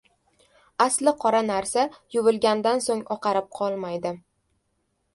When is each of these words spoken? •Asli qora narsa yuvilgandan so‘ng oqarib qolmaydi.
•Asli 0.85 1.13
qora 1.25 1.43
narsa 1.51 1.85
yuvilgandan 2.17 2.85
so‘ng 2.89 3.07
oqarib 3.19 3.55
qolmaydi. 3.63 4.19